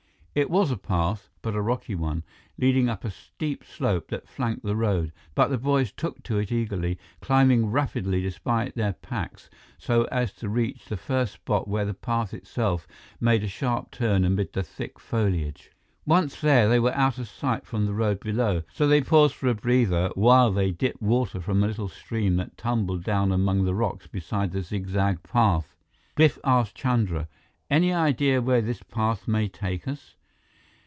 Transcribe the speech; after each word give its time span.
It 0.33 0.49
was 0.49 0.71
a 0.71 0.77
path, 0.77 1.27
but 1.41 1.55
a 1.55 1.61
rocky 1.61 1.93
one, 1.93 2.23
leading 2.57 2.87
up 2.87 3.03
a 3.03 3.11
steep 3.11 3.65
slope 3.65 4.07
that 4.07 4.29
flanked 4.29 4.63
the 4.63 4.77
road. 4.77 5.11
But 5.35 5.49
the 5.49 5.57
boys 5.57 5.91
took 5.91 6.23
to 6.23 6.37
it 6.39 6.53
eagerly, 6.53 6.97
climbing 7.19 7.65
rapidly 7.65 8.21
despite 8.21 8.73
their 8.75 8.93
packs, 8.93 9.49
so 9.77 10.05
as 10.05 10.31
to 10.35 10.47
reach 10.47 10.85
the 10.85 10.95
first 10.95 11.33
spot 11.33 11.67
where 11.67 11.83
the 11.83 11.93
path 11.93 12.33
itself 12.33 12.87
made 13.19 13.43
a 13.43 13.47
sharp 13.49 13.91
turn 13.91 14.23
amid 14.23 14.53
the 14.53 14.63
thick 14.63 15.01
foliage. 15.01 15.69
Once 16.05 16.39
there, 16.39 16.69
they 16.69 16.79
were 16.79 16.95
out 16.95 17.17
of 17.17 17.27
sight 17.27 17.65
from 17.65 17.85
the 17.85 17.93
road 17.93 18.21
below, 18.21 18.63
so 18.71 18.87
they 18.87 19.01
paused 19.01 19.35
for 19.35 19.49
a 19.49 19.53
breather 19.53 20.11
while 20.15 20.49
they 20.49 20.71
dipped 20.71 21.01
water 21.01 21.41
from 21.41 21.61
a 21.61 21.67
little 21.67 21.89
stream 21.89 22.37
that 22.37 22.55
tumbled 22.55 23.03
down 23.03 23.33
among 23.33 23.65
the 23.65 23.75
rocks 23.75 24.07
beside 24.07 24.51
the 24.53 24.61
zigzag 24.61 25.21
path. 25.23 25.75
Biff 26.15 26.39
asked 26.45 26.73
Chandra, 26.75 27.27
"Any 27.69 27.91
idea 27.91 28.41
where 28.41 28.61
this 28.61 28.81
path 28.81 29.27
may 29.27 29.49
take 29.49 29.85
us?" 29.89 30.15